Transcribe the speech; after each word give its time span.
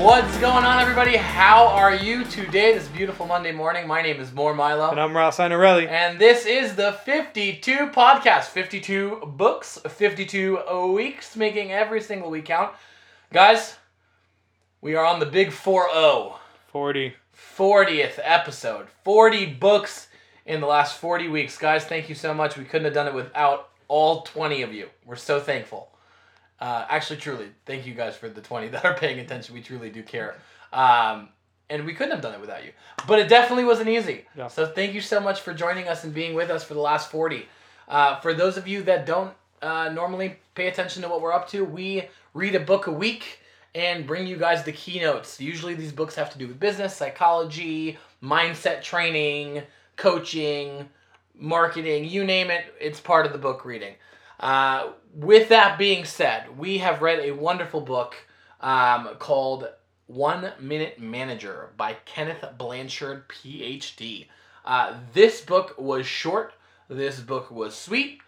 What's 0.00 0.36
going 0.38 0.64
on, 0.64 0.80
everybody? 0.80 1.16
How 1.16 1.66
are 1.66 1.94
you 1.94 2.24
today? 2.24 2.74
This 2.74 2.88
beautiful 2.88 3.26
Monday 3.26 3.52
morning. 3.52 3.86
My 3.86 4.02
name 4.02 4.18
is 4.18 4.32
More 4.32 4.54
Milo. 4.54 4.90
And 4.90 4.98
I'm 4.98 5.16
Ross 5.16 5.38
Inarelli. 5.38 5.86
And 5.88 6.18
this 6.18 6.46
is 6.46 6.74
the 6.74 6.92
52 6.92 7.88
podcast. 7.88 8.46
52 8.46 9.34
books, 9.36 9.78
52 9.86 10.92
weeks, 10.94 11.36
making 11.36 11.70
every 11.70 12.00
single 12.00 12.30
week 12.30 12.46
count. 12.46 12.72
Guys, 13.32 13.76
we 14.80 14.94
are 14.94 15.04
on 15.04 15.20
the 15.20 15.26
big 15.26 15.52
4 15.52 15.88
0. 15.92 16.38
40. 16.66 17.14
40th 17.34 18.18
episode. 18.22 18.88
40 19.04 19.46
books 19.46 20.08
in 20.46 20.60
the 20.60 20.66
last 20.66 20.96
40 20.98 21.28
weeks. 21.28 21.58
Guys, 21.58 21.84
thank 21.84 22.08
you 22.08 22.14
so 22.14 22.32
much. 22.32 22.56
We 22.56 22.64
couldn't 22.64 22.86
have 22.86 22.94
done 22.94 23.06
it 23.06 23.14
without 23.14 23.68
all 23.86 24.22
20 24.22 24.62
of 24.62 24.72
you. 24.72 24.88
We're 25.04 25.16
so 25.16 25.40
thankful. 25.40 25.89
Uh, 26.60 26.84
actually, 26.88 27.18
truly, 27.18 27.48
thank 27.64 27.86
you 27.86 27.94
guys 27.94 28.16
for 28.16 28.28
the 28.28 28.40
20 28.40 28.68
that 28.70 28.84
are 28.84 28.94
paying 28.94 29.18
attention. 29.18 29.54
We 29.54 29.62
truly 29.62 29.90
do 29.90 30.02
care. 30.02 30.36
Um, 30.72 31.30
and 31.68 31.86
we 31.86 31.94
couldn't 31.94 32.12
have 32.12 32.20
done 32.20 32.34
it 32.34 32.40
without 32.40 32.64
you. 32.64 32.72
But 33.06 33.20
it 33.20 33.28
definitely 33.28 33.64
wasn't 33.64 33.88
easy. 33.88 34.26
Yeah. 34.36 34.48
So 34.48 34.66
thank 34.66 34.92
you 34.92 35.00
so 35.00 35.20
much 35.20 35.40
for 35.40 35.54
joining 35.54 35.88
us 35.88 36.04
and 36.04 36.12
being 36.12 36.34
with 36.34 36.50
us 36.50 36.64
for 36.64 36.74
the 36.74 36.80
last 36.80 37.10
40. 37.10 37.46
Uh, 37.88 38.20
for 38.20 38.34
those 38.34 38.56
of 38.56 38.66
you 38.66 38.82
that 38.82 39.06
don't 39.06 39.32
uh, 39.62 39.88
normally 39.92 40.36
pay 40.54 40.68
attention 40.68 41.02
to 41.02 41.08
what 41.08 41.20
we're 41.20 41.32
up 41.32 41.48
to, 41.50 41.64
we 41.64 42.08
read 42.34 42.54
a 42.54 42.60
book 42.60 42.86
a 42.88 42.92
week 42.92 43.38
and 43.74 44.06
bring 44.06 44.26
you 44.26 44.36
guys 44.36 44.64
the 44.64 44.72
keynotes. 44.72 45.40
Usually 45.40 45.74
these 45.74 45.92
books 45.92 46.16
have 46.16 46.32
to 46.32 46.38
do 46.38 46.48
with 46.48 46.58
business, 46.58 46.94
psychology, 46.96 47.98
mindset 48.22 48.82
training, 48.82 49.62
coaching, 49.96 50.88
marketing, 51.34 52.04
you 52.04 52.24
name 52.24 52.50
it, 52.50 52.64
it's 52.80 53.00
part 53.00 53.26
of 53.26 53.32
the 53.32 53.38
book 53.38 53.64
reading. 53.64 53.94
Uh, 54.40 54.92
with 55.14 55.50
that 55.50 55.78
being 55.78 56.04
said, 56.04 56.58
we 56.58 56.78
have 56.78 57.02
read 57.02 57.20
a 57.20 57.32
wonderful 57.32 57.82
book 57.82 58.16
um, 58.60 59.10
called 59.18 59.68
One 60.06 60.52
Minute 60.58 60.98
Manager 60.98 61.70
by 61.76 61.96
Kenneth 62.06 62.44
Blanchard, 62.56 63.28
PhD. 63.28 64.26
Uh, 64.64 64.94
this 65.12 65.42
book 65.42 65.74
was 65.78 66.06
short, 66.06 66.54
this 66.88 67.20
book 67.20 67.50
was 67.50 67.76
sweet, 67.76 68.20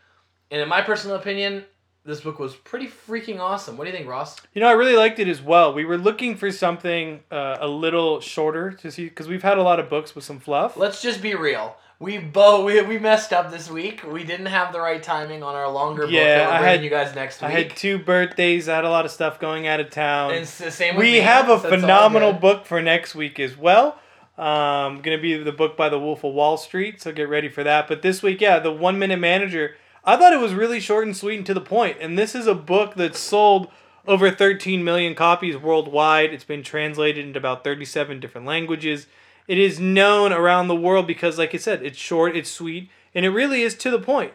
and 0.50 0.60
in 0.60 0.68
my 0.68 0.83
personal 0.83 1.16
opinion, 1.16 1.64
this 2.05 2.20
book 2.20 2.38
was 2.38 2.55
pretty 2.56 2.88
freaking 2.88 3.38
awesome. 3.38 3.77
What 3.77 3.84
do 3.84 3.90
you 3.90 3.96
think, 3.96 4.08
Ross? 4.08 4.36
You 4.55 4.60
know, 4.60 4.68
I 4.68 4.72
really 4.72 4.96
liked 4.96 5.18
it 5.18 5.28
as 5.28 5.40
well. 5.40 5.72
We 5.72 5.84
were 5.84 5.98
looking 5.98 6.36
for 6.36 6.50
something 6.50 7.20
uh, 7.30 7.58
a 7.60 7.68
little 7.68 8.20
shorter 8.20 8.72
to 8.72 8.90
see 8.90 9.05
because 9.05 9.28
we've 9.28 9.42
had 9.42 9.56
a 9.56 9.62
lot 9.62 9.78
of 9.78 9.88
books 9.88 10.14
with 10.14 10.24
some 10.24 10.40
fluff. 10.40 10.77
Let's 10.77 11.00
just 11.00 11.22
be 11.22 11.34
real. 11.34 11.77
We 12.03 12.19
both 12.19 12.64
we, 12.64 12.83
we 12.83 12.98
messed 12.98 13.33
up 13.33 13.53
this 13.53 13.70
week. 13.70 14.03
We 14.03 14.25
didn't 14.25 14.47
have 14.47 14.72
the 14.72 14.81
right 14.81 15.00
timing 15.00 15.45
on 15.45 15.55
our 15.55 15.70
longer 15.70 16.03
book 16.03 16.11
Yeah, 16.11 16.39
that 16.39 16.61
we're 16.61 16.67
I 16.67 16.70
had- 16.70 16.83
you 16.83 16.91
guys 16.91 17.14
next 17.14 17.41
week. 17.41 17.50
I 17.50 17.53
had 17.53 17.77
two 17.77 17.97
birthdays. 17.97 18.69
I 18.69 18.75
had 18.75 18.84
a 18.84 18.91
lot 18.91 19.05
of 19.05 19.12
stuff 19.12 19.39
going 19.39 19.69
out 19.69 19.78
of 19.78 19.89
town. 19.91 20.33
and 20.33 20.41
it's 20.41 20.58
the 20.58 20.73
same. 20.73 20.97
With 20.97 21.05
we 21.05 21.19
have 21.19 21.48
a 21.48 21.61
phenomenal 21.61 22.33
book 22.33 22.67
for 22.67 22.83
next 22.83 23.14
week 23.14 23.39
as 23.39 23.56
well. 23.56 24.00
Um, 24.36 25.00
going 25.03 25.17
to 25.17 25.23
be 25.23 25.36
the 25.36 25.53
book 25.53 25.77
by 25.77 25.89
the 25.89 25.98
Wolf 25.98 26.25
of 26.25 26.34
Wall 26.34 26.56
Street, 26.56 27.00
so 27.00 27.12
get 27.12 27.29
ready 27.29 27.48
for 27.48 27.62
that. 27.62 27.86
But 27.86 28.02
this 28.02 28.20
week, 28.20 28.41
yeah, 28.41 28.58
the 28.58 28.73
One 28.73 28.98
Minute 28.98 29.20
Manager. 29.20 29.77
I 30.05 30.17
thought 30.17 30.33
it 30.33 30.41
was 30.41 30.55
really 30.55 30.80
short 30.80 31.07
and 31.07 31.17
sweet 31.17 31.36
and 31.36 31.46
to 31.46 31.55
the 31.55 31.61
point. 31.61 31.98
And 32.01 32.18
this 32.18 32.35
is 32.35 32.48
a 32.48 32.55
book 32.55 32.96
that's 32.96 33.20
sold 33.20 33.68
over 34.08 34.29
13 34.29 34.83
million 34.83 35.14
copies 35.14 35.57
worldwide. 35.57 36.35
It's 36.35 36.42
been 36.42 36.64
translated 36.64 37.24
into 37.24 37.39
about 37.39 37.62
37 37.62 38.18
different 38.18 38.45
languages. 38.45 39.07
It 39.52 39.58
is 39.58 39.79
known 39.79 40.33
around 40.33 40.68
the 40.68 40.74
world 40.74 41.07
because, 41.07 41.36
like 41.36 41.55
I 41.55 41.58
said, 41.58 41.83
it's 41.83 41.98
short, 41.98 42.35
it's 42.35 42.51
sweet, 42.51 42.89
and 43.14 43.27
it 43.27 43.29
really 43.29 43.61
is 43.61 43.74
to 43.74 43.90
the 43.90 43.98
point. 43.98 44.33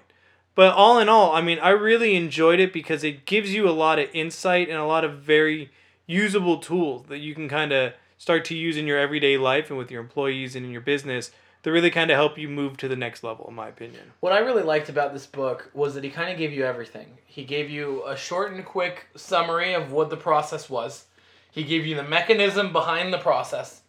But 0.54 0.76
all 0.76 1.00
in 1.00 1.10
all, 1.10 1.34
I 1.34 1.42
mean, 1.42 1.58
I 1.58 1.70
really 1.70 2.16
enjoyed 2.16 2.60
it 2.60 2.72
because 2.72 3.04
it 3.04 3.26
gives 3.26 3.52
you 3.52 3.68
a 3.68 3.72
lot 3.72 3.98
of 3.98 4.12
insight 4.14 4.70
and 4.70 4.78
a 4.78 4.86
lot 4.86 5.04
of 5.04 5.18
very 5.18 5.72
usable 6.06 6.60
tools 6.60 7.08
that 7.08 7.18
you 7.18 7.34
can 7.34 7.50
kind 7.50 7.72
of 7.72 7.94
start 8.20 8.46
to 8.46 8.56
use 8.56 8.78
in 8.78 8.86
your 8.86 9.00
everyday 9.00 9.40
life 9.40 9.72
and 9.72 9.80
with 9.80 9.90
your 9.90 10.02
employees 10.02 10.56
and 10.56 10.64
in 10.64 10.72
your 10.72 10.82
business 10.82 11.32
that 11.64 11.72
really 11.72 11.90
kind 11.90 12.12
of 12.12 12.16
help 12.16 12.38
you 12.38 12.48
move 12.48 12.78
to 12.78 12.88
the 12.88 12.96
next 12.96 13.24
level, 13.24 13.48
in 13.50 13.56
my 13.56 13.70
opinion. 13.70 14.14
What 14.20 14.34
I 14.34 14.38
really 14.38 14.62
liked 14.62 14.88
about 14.88 15.14
this 15.14 15.26
book 15.26 15.72
was 15.74 15.96
that 15.96 16.04
he 16.04 16.12
kind 16.12 16.30
of 16.30 16.38
gave 16.38 16.54
you 16.54 16.64
everything. 16.64 17.18
He 17.26 17.44
gave 17.44 17.72
you 17.72 18.04
a 18.06 18.16
short 18.16 18.52
and 18.52 18.64
quick 18.64 19.08
summary 19.16 19.74
of 19.74 19.92
what 19.92 20.12
the 20.12 20.16
process 20.16 20.70
was. 20.70 21.06
He 21.52 21.64
gave 21.64 21.88
you 21.88 21.96
the 21.96 22.04
mechanism 22.04 22.72
behind 22.72 23.12
the 23.12 23.18
process. 23.18 23.82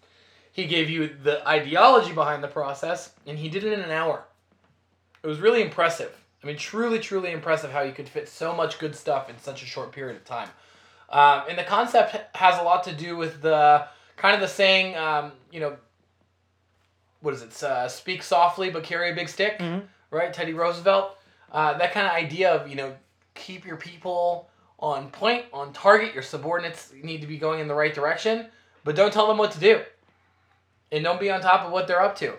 He 0.58 0.66
gave 0.66 0.90
you 0.90 1.08
the 1.22 1.46
ideology 1.48 2.12
behind 2.12 2.42
the 2.42 2.48
process, 2.48 3.12
and 3.28 3.38
he 3.38 3.48
did 3.48 3.62
it 3.62 3.72
in 3.72 3.78
an 3.80 3.92
hour. 3.92 4.24
It 5.22 5.28
was 5.28 5.38
really 5.38 5.62
impressive. 5.62 6.10
I 6.42 6.48
mean, 6.48 6.56
truly, 6.56 6.98
truly 6.98 7.30
impressive 7.30 7.70
how 7.70 7.82
you 7.82 7.92
could 7.92 8.08
fit 8.08 8.28
so 8.28 8.52
much 8.52 8.80
good 8.80 8.96
stuff 8.96 9.30
in 9.30 9.38
such 9.38 9.62
a 9.62 9.66
short 9.66 9.92
period 9.92 10.16
of 10.16 10.24
time. 10.24 10.48
Um, 11.10 11.42
and 11.48 11.56
the 11.56 11.62
concept 11.62 12.16
has 12.34 12.58
a 12.58 12.64
lot 12.64 12.82
to 12.82 12.92
do 12.92 13.16
with 13.16 13.40
the 13.40 13.86
kind 14.16 14.34
of 14.34 14.40
the 14.40 14.48
saying, 14.48 14.96
um, 14.96 15.30
you 15.52 15.60
know, 15.60 15.76
what 17.20 17.34
is 17.34 17.42
it? 17.42 17.62
Uh, 17.62 17.86
speak 17.86 18.24
softly 18.24 18.68
but 18.68 18.82
carry 18.82 19.12
a 19.12 19.14
big 19.14 19.28
stick, 19.28 19.60
Mhm. 19.60 19.86
right? 20.10 20.32
Teddy 20.34 20.54
Roosevelt. 20.54 21.16
Uh, 21.52 21.74
that 21.78 21.92
kind 21.92 22.04
of 22.08 22.12
idea 22.14 22.50
of 22.52 22.66
you 22.68 22.74
know 22.74 22.96
keep 23.36 23.64
your 23.64 23.76
people 23.76 24.50
on 24.80 25.08
point, 25.12 25.44
on 25.52 25.72
target. 25.72 26.14
Your 26.14 26.24
subordinates 26.24 26.92
need 27.00 27.20
to 27.20 27.28
be 27.28 27.38
going 27.38 27.60
in 27.60 27.68
the 27.68 27.76
right 27.76 27.94
direction, 27.94 28.50
but 28.82 28.96
don't 28.96 29.12
tell 29.12 29.28
them 29.28 29.38
what 29.38 29.52
to 29.52 29.60
do, 29.60 29.84
and 30.90 31.04
don't 31.04 31.20
be 31.20 31.30
on 31.30 31.40
top 31.40 31.64
of 31.64 31.72
what 31.72 31.86
they're 31.86 32.02
up 32.02 32.16
to, 32.16 32.34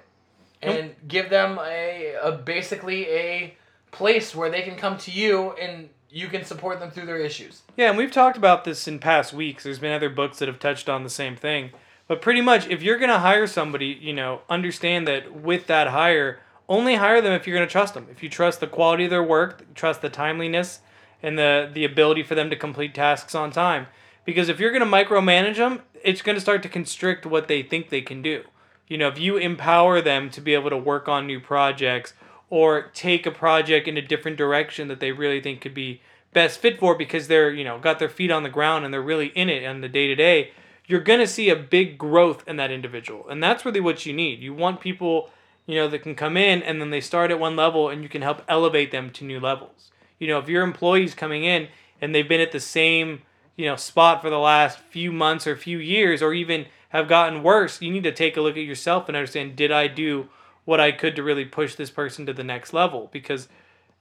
and 0.61 0.95
give 1.07 1.29
them 1.29 1.59
a, 1.61 2.15
a 2.21 2.31
basically 2.31 3.07
a 3.07 3.55
place 3.91 4.35
where 4.35 4.49
they 4.49 4.61
can 4.61 4.75
come 4.75 4.97
to 4.97 5.11
you 5.11 5.51
and 5.53 5.89
you 6.09 6.27
can 6.27 6.43
support 6.43 6.79
them 6.79 6.91
through 6.91 7.05
their 7.05 7.17
issues. 7.17 7.61
Yeah, 7.77 7.89
and 7.89 7.97
we've 7.97 8.11
talked 8.11 8.37
about 8.37 8.63
this 8.63 8.87
in 8.87 8.99
past 8.99 9.31
weeks. 9.31 9.63
There's 9.63 9.79
been 9.79 9.93
other 9.93 10.09
books 10.09 10.39
that 10.39 10.47
have 10.47 10.59
touched 10.59 10.89
on 10.89 11.03
the 11.03 11.09
same 11.09 11.35
thing. 11.35 11.71
But 12.07 12.21
pretty 12.21 12.41
much, 12.41 12.67
if 12.67 12.81
you're 12.81 12.97
going 12.97 13.11
to 13.11 13.19
hire 13.19 13.45
somebody, 13.45 13.97
you 14.01 14.13
know, 14.13 14.41
understand 14.49 15.07
that 15.07 15.31
with 15.31 15.67
that 15.67 15.89
hire, 15.89 16.39
only 16.67 16.95
hire 16.95 17.21
them 17.21 17.33
if 17.33 17.45
you're 17.45 17.55
going 17.55 17.67
to 17.67 17.71
trust 17.71 17.93
them. 17.93 18.07
If 18.09 18.23
you 18.23 18.29
trust 18.29 18.59
the 18.59 18.67
quality 18.67 19.03
of 19.03 19.11
their 19.11 19.23
work, 19.23 19.75
trust 19.75 20.01
the 20.01 20.09
timeliness, 20.09 20.79
and 21.21 21.37
the, 21.37 21.69
the 21.71 21.85
ability 21.85 22.23
for 22.23 22.33
them 22.33 22.49
to 22.49 22.55
complete 22.55 22.95
tasks 22.95 23.35
on 23.35 23.51
time. 23.51 23.85
Because 24.25 24.49
if 24.49 24.59
you're 24.59 24.71
going 24.71 24.81
to 24.81 24.87
micromanage 24.87 25.57
them, 25.57 25.81
it's 26.03 26.21
going 26.21 26.35
to 26.35 26.41
start 26.41 26.63
to 26.63 26.69
constrict 26.69 27.25
what 27.25 27.47
they 27.47 27.61
think 27.63 27.89
they 27.89 28.01
can 28.01 28.21
do. 28.21 28.43
You 28.87 28.97
know, 28.97 29.07
if 29.07 29.19
you 29.19 29.37
empower 29.37 30.01
them 30.01 30.29
to 30.31 30.41
be 30.41 30.53
able 30.53 30.69
to 30.71 30.77
work 30.77 31.07
on 31.07 31.27
new 31.27 31.39
projects 31.39 32.13
or 32.49 32.89
take 32.93 33.25
a 33.25 33.31
project 33.31 33.87
in 33.87 33.97
a 33.97 34.01
different 34.01 34.37
direction 34.37 34.87
that 34.87 34.99
they 34.99 35.11
really 35.11 35.41
think 35.41 35.61
could 35.61 35.73
be 35.73 36.01
best 36.33 36.59
fit 36.59 36.79
for 36.79 36.95
because 36.95 37.27
they're, 37.27 37.51
you 37.51 37.63
know, 37.63 37.79
got 37.79 37.99
their 37.99 38.09
feet 38.09 38.31
on 38.31 38.43
the 38.43 38.49
ground 38.49 38.85
and 38.85 38.93
they're 38.93 39.01
really 39.01 39.27
in 39.27 39.49
it 39.49 39.65
on 39.65 39.81
the 39.81 39.89
day 39.89 40.07
to 40.07 40.15
day, 40.15 40.51
you're 40.87 40.99
going 40.99 41.19
to 41.19 41.27
see 41.27 41.49
a 41.49 41.55
big 41.55 41.97
growth 41.97 42.43
in 42.47 42.55
that 42.57 42.71
individual. 42.71 43.27
And 43.29 43.43
that's 43.43 43.65
really 43.65 43.79
what 43.79 44.05
you 44.05 44.13
need. 44.13 44.39
You 44.39 44.53
want 44.53 44.81
people, 44.81 45.29
you 45.67 45.75
know, 45.75 45.87
that 45.87 45.99
can 45.99 46.15
come 46.15 46.35
in 46.35 46.63
and 46.63 46.81
then 46.81 46.89
they 46.89 47.01
start 47.01 47.29
at 47.29 47.39
one 47.39 47.55
level 47.55 47.89
and 47.89 48.01
you 48.01 48.09
can 48.09 48.23
help 48.23 48.41
elevate 48.47 48.91
them 48.91 49.11
to 49.11 49.23
new 49.23 49.39
levels. 49.39 49.91
You 50.17 50.27
know, 50.27 50.39
if 50.39 50.49
your 50.49 50.63
employees 50.63 51.13
coming 51.13 51.43
in 51.43 51.67
and 52.01 52.13
they've 52.13 52.27
been 52.27 52.41
at 52.41 52.51
the 52.51 52.59
same, 52.59 53.21
you 53.59 53.65
know, 53.65 53.75
spot 53.75 54.21
for 54.21 54.29
the 54.29 54.39
last 54.39 54.79
few 54.79 55.11
months 55.11 55.45
or 55.45 55.53
few 55.57 55.79
years 55.79 56.21
or 56.21 56.33
even 56.33 56.65
have 56.89 57.09
gotten 57.09 57.43
worse, 57.43 57.81
you 57.81 57.91
need 57.91 58.03
to 58.03 58.11
take 58.13 58.37
a 58.37 58.41
look 58.41 58.55
at 58.55 58.63
yourself 58.63 59.09
and 59.09 59.17
understand 59.17 59.57
did 59.57 59.69
I 59.69 59.87
do 59.87 60.29
what 60.63 60.79
I 60.79 60.93
could 60.93 61.13
to 61.17 61.23
really 61.23 61.43
push 61.43 61.75
this 61.75 61.89
person 61.89 62.25
to 62.25 62.31
the 62.31 62.43
next 62.43 62.71
level 62.71 63.09
because 63.11 63.49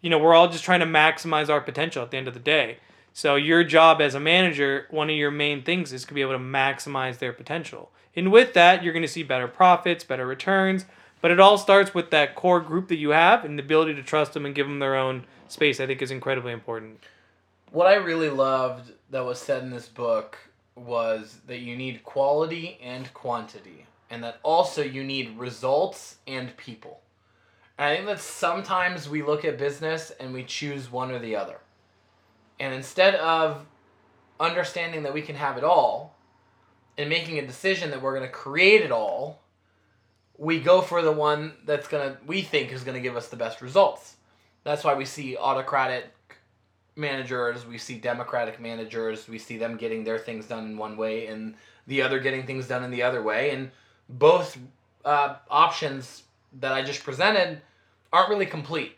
you 0.01 0.11
know, 0.11 0.19
we're 0.19 0.33
all 0.33 0.47
just 0.47 0.63
trying 0.63 0.79
to 0.79 0.87
maximize 0.87 1.49
our 1.49 1.61
potential 1.61 2.05
at 2.05 2.13
the 2.13 2.17
end 2.17 2.29
of 2.29 2.35
the 2.35 2.41
day. 2.41 2.79
So 3.13 3.35
your 3.35 3.65
job 3.65 4.01
as 4.01 4.15
a 4.15 4.21
manager, 4.21 4.87
one 4.91 5.11
of 5.11 5.17
your 5.17 5.33
main 5.33 5.65
things 5.65 5.93
is 5.93 6.05
to 6.05 6.15
be 6.15 6.21
able 6.21 6.35
to 6.35 6.39
maximize 6.39 7.19
their 7.19 7.33
potential. 7.33 7.91
And 8.15 8.31
with 8.31 8.55
that, 8.55 8.85
you're 8.85 8.93
going 8.93 9.03
to 9.03 9.09
see 9.09 9.25
better 9.25 9.49
profits, 9.49 10.05
better 10.05 10.25
returns, 10.25 10.85
but 11.21 11.33
it 11.33 11.41
all 11.41 11.59
starts 11.59 11.93
with 11.93 12.11
that 12.11 12.37
core 12.37 12.61
group 12.61 12.87
that 12.89 12.99
you 12.99 13.11
have 13.11 13.45
and 13.45 13.59
the 13.59 13.65
ability 13.65 13.95
to 13.95 14.05
trust 14.05 14.35
them 14.35 14.47
and 14.47 14.55
give 14.55 14.69
them 14.69 14.79
their 14.79 14.95
own 14.95 15.25
space, 15.49 15.81
I 15.81 15.87
think 15.89 16.01
is 16.01 16.13
incredibly 16.13 16.53
important. 16.53 17.01
What 17.71 17.87
I 17.87 17.97
really 17.97 18.31
loved 18.31 18.93
that 19.11 19.27
was 19.27 19.39
said 19.39 19.63
in 19.63 19.71
this 19.71 19.89
book 19.89 20.39
was 20.75 21.39
that 21.47 21.59
you 21.59 21.77
need 21.77 22.03
quality 22.03 22.79
and 22.83 23.13
quantity, 23.13 23.85
and 24.09 24.25
that 24.25 24.39
also 24.43 24.83
you 24.83 25.05
need 25.05 25.37
results 25.37 26.17
and 26.27 26.57
people. 26.57 27.01
And 27.77 27.87
I 27.91 27.95
think 27.95 28.07
that 28.07 28.21
sometimes 28.21 29.09
we 29.09 29.23
look 29.23 29.45
at 29.45 29.59
business 29.59 30.11
and 30.19 30.33
we 30.33 30.45
choose 30.45 30.91
one 30.91 31.11
or 31.11 31.19
the 31.19 31.37
other. 31.37 31.59
And 32.59 32.73
instead 32.73 33.15
of 33.17 33.67
understanding 34.41 35.03
that 35.03 35.13
we 35.13 35.23
can 35.23 35.37
have 35.37 35.59
it 35.59 35.65
all 35.65 36.17
and 36.97 37.11
making 37.11 37.39
a 37.39 37.47
decision 37.47 37.91
that 37.91 38.01
we're 38.01 38.17
going 38.17 38.27
to 38.27 38.33
create 38.33 38.81
it 38.81 38.91
all, 38.91 39.43
we 40.39 40.59
go 40.59 40.81
for 40.81 41.03
the 41.03 41.13
one 41.13 41.53
that's 41.67 41.87
going 41.87 42.15
to, 42.15 42.19
we 42.27 42.41
think 42.41 42.73
is 42.73 42.83
going 42.83 42.97
to 42.97 43.01
give 43.01 43.17
us 43.17 43.29
the 43.29 43.37
best 43.37 43.61
results. 43.61 44.17
That's 44.65 44.85
why 44.85 44.95
we 44.95 45.05
see 45.05 45.37
autocratic 45.37 46.07
managers, 46.99 47.67
we 47.67 47.79
see 47.79 47.99
democratic 47.99 48.61
managers, 48.61 49.29
we 49.29 49.39
see 49.39 49.57
them 49.57 49.77
getting 49.77 50.05
their 50.05 50.19
things 50.19 50.47
done 50.47 50.67
in 50.67 50.77
one 50.77 50.97
way 50.97 51.27
and 51.29 51.55
the 51.87 52.03
other 52.03 52.19
getting 52.19 52.45
things 52.45 52.69
done 52.69 52.83
in 52.85 52.91
the 52.91 53.03
other 53.03 53.23
way. 53.23 53.51
And 53.51 53.71
both 54.09 54.59
uh, 55.05 55.37
options 55.51 56.25
that 56.61 56.73
I 56.73 56.83
just 56.83 57.05
presented 57.05 57.61
aren't 58.13 58.29
really 58.29 58.47
complete. 58.47 58.97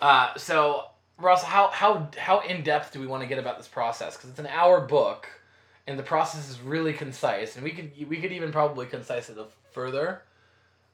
Uh, 0.00 0.36
so 0.36 0.86
Ross, 1.18 1.42
how 1.42 1.68
how 1.68 2.08
how 2.18 2.40
in 2.40 2.62
depth 2.62 2.92
do 2.92 3.00
we 3.00 3.06
want 3.06 3.22
to 3.22 3.28
get 3.28 3.38
about 3.38 3.56
this 3.56 3.68
process? 3.68 4.16
Because 4.16 4.30
it's 4.30 4.38
an 4.38 4.48
hour 4.48 4.80
book, 4.80 5.28
and 5.86 5.98
the 5.98 6.02
process 6.02 6.50
is 6.50 6.60
really 6.60 6.92
concise, 6.92 7.54
and 7.54 7.64
we 7.64 7.70
could 7.70 7.92
we 8.08 8.16
could 8.18 8.32
even 8.32 8.50
probably 8.50 8.86
concise 8.86 9.30
it 9.30 9.38
further. 9.72 10.22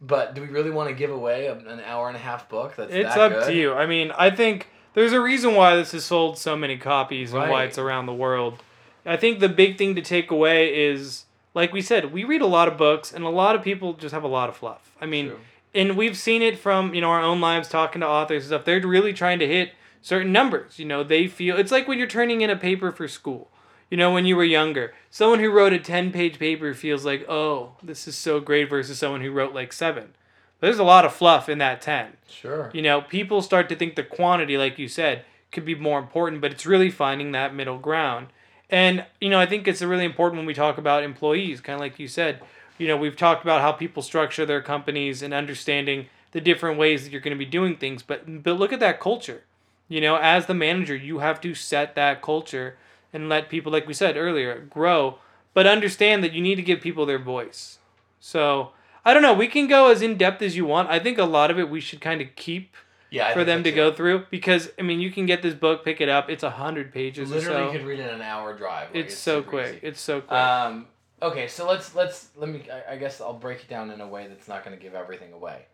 But 0.02 0.34
do 0.34 0.40
we 0.40 0.48
really 0.48 0.70
want 0.70 0.88
to 0.88 0.94
give 0.94 1.10
away 1.10 1.48
an 1.48 1.80
hour 1.84 2.08
and 2.08 2.16
a 2.16 2.20
half 2.20 2.48
book? 2.48 2.74
That's 2.76 2.92
It's 2.92 3.14
that 3.14 3.32
up 3.32 3.32
good? 3.32 3.46
to 3.48 3.54
you. 3.54 3.74
I 3.74 3.86
mean, 3.86 4.12
I 4.12 4.30
think 4.30 4.68
there's 4.94 5.12
a 5.12 5.20
reason 5.20 5.54
why 5.54 5.76
this 5.76 5.92
has 5.92 6.04
sold 6.04 6.38
so 6.38 6.56
many 6.56 6.76
copies 6.76 7.32
and 7.32 7.48
why 7.50 7.64
it's 7.64 7.78
around 7.78 8.06
the 8.06 8.14
world. 8.14 8.62
I 9.06 9.16
think 9.16 9.40
the 9.40 9.48
big 9.48 9.78
thing 9.78 9.94
to 9.94 10.02
take 10.02 10.30
away 10.30 10.88
is, 10.88 11.24
like 11.54 11.72
we 11.72 11.80
said, 11.82 12.12
we 12.12 12.24
read 12.24 12.42
a 12.42 12.46
lot 12.46 12.68
of 12.68 12.76
books, 12.76 13.12
and 13.12 13.24
a 13.24 13.28
lot 13.28 13.56
of 13.56 13.62
people 13.62 13.94
just 13.94 14.14
have 14.14 14.24
a 14.24 14.28
lot 14.28 14.48
of 14.48 14.56
fluff. 14.56 14.92
I 15.00 15.06
mean, 15.06 15.28
True. 15.28 15.38
and 15.74 15.96
we've 15.96 16.16
seen 16.16 16.42
it 16.42 16.58
from 16.58 16.94
you 16.94 17.00
know 17.00 17.10
our 17.10 17.22
own 17.22 17.40
lives 17.40 17.68
talking 17.68 18.00
to 18.00 18.06
authors 18.06 18.44
and 18.44 18.48
stuff. 18.50 18.64
They're 18.64 18.86
really 18.86 19.12
trying 19.12 19.38
to 19.38 19.46
hit 19.46 19.72
certain 20.02 20.32
numbers. 20.32 20.78
You 20.78 20.84
know, 20.86 21.02
they 21.02 21.26
feel 21.26 21.56
it's 21.56 21.72
like 21.72 21.88
when 21.88 21.98
you're 21.98 22.06
turning 22.06 22.40
in 22.40 22.50
a 22.50 22.56
paper 22.56 22.92
for 22.92 23.08
school. 23.08 23.50
You 23.90 23.96
know, 23.96 24.12
when 24.12 24.24
you 24.24 24.36
were 24.36 24.44
younger, 24.44 24.94
someone 25.10 25.40
who 25.40 25.50
wrote 25.50 25.72
a 25.72 25.78
ten 25.78 26.12
page 26.12 26.38
paper 26.38 26.74
feels 26.74 27.04
like, 27.04 27.28
oh, 27.28 27.72
this 27.82 28.06
is 28.06 28.16
so 28.16 28.38
great, 28.38 28.70
versus 28.70 28.98
someone 28.98 29.20
who 29.20 29.32
wrote 29.32 29.52
like 29.52 29.72
seven. 29.72 30.14
There's 30.60 30.78
a 30.78 30.84
lot 30.84 31.04
of 31.04 31.12
fluff 31.12 31.48
in 31.48 31.58
that 31.58 31.80
ten. 31.80 32.16
Sure. 32.28 32.70
You 32.72 32.82
know, 32.82 33.00
people 33.00 33.42
start 33.42 33.68
to 33.70 33.76
think 33.76 33.96
the 33.96 34.02
quantity, 34.02 34.56
like 34.56 34.78
you 34.78 34.88
said, 34.88 35.24
could 35.52 35.64
be 35.64 35.74
more 35.74 35.98
important, 35.98 36.40
but 36.40 36.52
it's 36.52 36.66
really 36.66 36.90
finding 36.90 37.32
that 37.32 37.54
middle 37.54 37.78
ground. 37.78 38.28
And, 38.68 39.04
you 39.20 39.30
know, 39.30 39.40
I 39.40 39.46
think 39.46 39.66
it's 39.66 39.82
really 39.82 40.04
important 40.04 40.38
when 40.38 40.46
we 40.46 40.54
talk 40.54 40.78
about 40.78 41.02
employees, 41.02 41.60
kind 41.60 41.74
of 41.74 41.80
like 41.80 41.98
you 41.98 42.06
said. 42.06 42.40
You 42.78 42.86
know, 42.86 42.96
we've 42.96 43.16
talked 43.16 43.42
about 43.42 43.60
how 43.60 43.72
people 43.72 44.02
structure 44.02 44.46
their 44.46 44.62
companies 44.62 45.22
and 45.22 45.34
understanding 45.34 46.06
the 46.32 46.40
different 46.40 46.78
ways 46.78 47.02
that 47.02 47.10
you're 47.10 47.20
going 47.20 47.36
to 47.36 47.44
be 47.44 47.50
doing 47.50 47.76
things, 47.76 48.02
but 48.02 48.42
but 48.42 48.58
look 48.58 48.72
at 48.72 48.80
that 48.80 49.00
culture. 49.00 49.42
You 49.88 50.00
know, 50.00 50.16
as 50.16 50.46
the 50.46 50.54
manager, 50.54 50.94
you 50.94 51.18
have 51.18 51.40
to 51.40 51.54
set 51.54 51.96
that 51.96 52.22
culture 52.22 52.76
and 53.12 53.28
let 53.28 53.48
people, 53.48 53.72
like 53.72 53.88
we 53.88 53.94
said 53.94 54.16
earlier, 54.16 54.60
grow, 54.70 55.18
but 55.52 55.66
understand 55.66 56.22
that 56.22 56.32
you 56.32 56.40
need 56.40 56.54
to 56.54 56.62
give 56.62 56.80
people 56.80 57.04
their 57.04 57.18
voice. 57.18 57.78
So, 58.20 58.70
I 59.04 59.14
don't 59.14 59.22
know, 59.22 59.34
we 59.34 59.48
can 59.48 59.66
go 59.66 59.90
as 59.90 60.02
in 60.02 60.16
depth 60.16 60.42
as 60.42 60.56
you 60.56 60.64
want. 60.64 60.88
I 60.90 60.98
think 60.98 61.18
a 61.18 61.24
lot 61.24 61.50
of 61.50 61.58
it 61.58 61.68
we 61.70 61.80
should 61.80 62.00
kind 62.00 62.20
of 62.20 62.28
keep 62.36 62.76
Yeah. 63.10 63.28
I 63.28 63.32
for 63.34 63.44
them 63.44 63.62
to 63.64 63.70
too. 63.70 63.76
go 63.76 63.92
through 63.92 64.26
because 64.30 64.70
I 64.78 64.82
mean 64.82 65.00
you 65.00 65.10
can 65.10 65.26
get 65.26 65.42
this 65.42 65.54
book, 65.54 65.84
pick 65.84 66.00
it 66.00 66.08
up. 66.08 66.28
It's 66.30 66.42
a 66.42 66.50
hundred 66.50 66.92
pages 66.92 67.30
Literally, 67.30 67.62
or 67.62 67.64
you 67.66 67.72
so. 67.72 67.78
could 67.78 67.86
read 67.86 67.98
it 68.00 68.08
in 68.08 68.14
an 68.16 68.22
hour 68.22 68.54
drive. 68.56 68.88
like, 68.88 68.96
It's 69.04 69.16
so 69.16 69.42
quick. 69.42 69.76
easy. 69.76 69.80
It's 69.86 70.00
so 70.00 70.20
quick. 70.20 70.38
Um, 70.38 70.86
okay, 71.22 71.48
so 71.48 71.66
let's 71.66 71.94
let's 71.94 72.28
let 72.36 72.48
me. 72.50 72.62
I, 72.70 72.94
I 72.94 72.96
guess 72.96 73.20
I'll 73.20 73.32
break 73.32 73.60
it 73.60 73.68
down 73.68 73.90
in 73.90 74.00
a 74.00 74.06
way 74.08 74.26
that's 74.28 74.48
not 74.48 74.64
going 74.64 74.76
to 74.76 74.82
give 74.82 74.94
everything 74.94 75.32
away. 75.32 75.66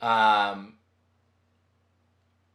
Um, 0.00 0.74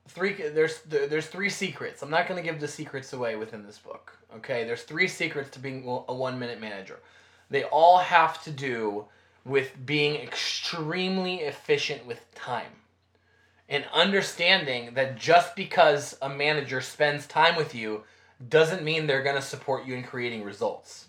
three. 0.10 0.34
There's 0.34 0.82
there's 0.82 1.28
three 1.28 1.50
secrets. 1.50 2.02
I'm 2.02 2.10
not 2.10 2.28
going 2.28 2.42
to 2.44 2.50
give 2.52 2.60
the 2.60 2.68
secrets 2.68 3.14
away 3.14 3.36
within 3.36 3.64
this 3.66 3.78
book. 3.78 4.18
Okay, 4.38 4.66
there's 4.66 4.84
three 4.84 5.08
secrets 5.08 5.50
to 5.52 5.60
being 5.60 5.84
a 6.08 6.14
one 6.14 6.38
minute 6.40 6.60
manager. 6.60 7.00
They 7.50 7.64
all 7.66 8.00
have 8.00 8.44
to 8.44 8.52
do 8.52 9.06
with 9.48 9.86
being 9.86 10.16
extremely 10.16 11.38
efficient 11.38 12.06
with 12.06 12.34
time. 12.36 12.72
And 13.70 13.86
understanding 13.94 14.94
that 14.94 15.18
just 15.18 15.56
because 15.56 16.18
a 16.22 16.30
manager 16.30 16.82
spends 16.82 17.26
time 17.26 17.56
with 17.56 17.74
you 17.74 18.04
doesn't 18.50 18.84
mean 18.84 19.08
they're 19.08 19.24
going 19.24 19.36
to 19.36 19.42
support 19.42 19.86
you 19.86 19.96
in 19.96 20.04
creating 20.04 20.44
results. 20.44 21.08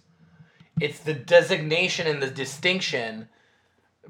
It's 0.81 1.01
the 1.01 1.15
designation 1.15 2.07
and 2.07 2.23
the 2.23 2.31
distinction 2.31 3.29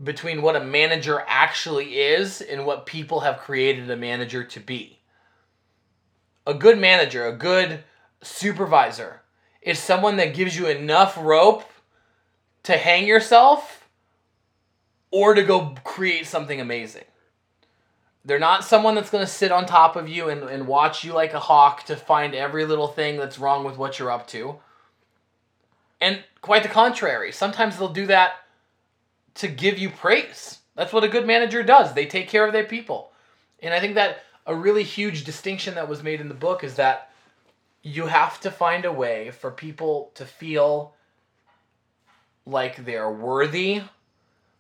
between 0.03 0.43
what 0.43 0.57
a 0.57 0.65
manager 0.65 1.25
actually 1.27 1.99
is 1.99 2.41
and 2.41 2.67
what 2.67 2.87
people 2.87 3.21
have 3.21 3.39
created 3.39 3.91
a 3.91 3.97
manager 3.97 4.45
to 4.45 4.61
be. 4.61 5.01
A 6.47 6.55
good 6.55 6.79
manager, 6.79 7.27
a 7.27 7.37
good 7.37 7.83
supervisor, 8.23 9.23
is 9.63 9.79
someone 9.79 10.17
that 10.17 10.35
gives 10.35 10.57
you 10.57 10.67
enough 10.67 11.19
rope 11.21 11.65
to 12.63 12.77
hang 12.77 13.07
yourself 13.07 13.78
or 15.11 15.35
to 15.35 15.43
go 15.43 15.75
create 15.85 16.27
something 16.27 16.61
amazing. 16.61 17.05
They're 18.25 18.39
not 18.39 18.65
someone 18.65 18.95
that's 18.95 19.11
going 19.11 19.25
to 19.25 19.31
sit 19.31 19.53
on 19.53 19.65
top 19.65 19.97
of 19.97 20.09
you 20.09 20.29
and, 20.29 20.43
and 20.43 20.67
watch 20.67 21.03
you 21.05 21.13
like 21.13 21.33
a 21.33 21.41
hawk 21.41 21.85
to 21.85 21.97
find 21.97 22.35
every 22.35 22.67
little 22.67 22.89
thing 22.89 23.17
that's 23.17 23.39
wrong 23.39 23.65
with 23.65 23.79
what 23.79 23.99
you're 23.99 24.11
up 24.11 24.27
to. 24.29 24.57
And 26.01 26.23
quite 26.43 26.63
the 26.63 26.69
contrary. 26.69 27.33
Sometimes 27.33 27.79
they'll 27.79 27.89
do 27.89 28.07
that 28.07 28.33
to 29.37 29.49
give 29.49 29.79
you 29.79 29.91
praise. 29.91 30.59
That's 30.75 30.93
what 30.93 31.05
a 31.05 31.09
good 31.09 31.27
manager 31.27 31.63
does. 31.63 31.95
They 31.95 32.07
take 32.07 32.29
care 32.29 32.47
of 32.47 32.53
their 32.53 32.65
people. 32.65 33.13
And 33.63 33.73
I 33.73 33.81
think 33.81 33.95
that 33.95 34.25
a 34.47 34.55
really 34.55 34.85
huge 34.85 35.25
distinction 35.25 35.75
that 35.75 35.89
was 35.89 36.03
made 36.03 36.21
in 36.21 36.29
the 36.29 36.35
book 36.35 36.63
is 36.63 36.75
that 36.75 37.11
you 37.83 38.07
have 38.07 38.41
to 38.41 38.51
find 38.51 38.85
a 38.85 38.93
way 38.93 39.31
for 39.31 39.51
people 39.51 40.11
to 40.15 40.25
feel 40.25 40.95
like 42.47 42.85
they're 42.85 43.11
worthy, 43.11 43.83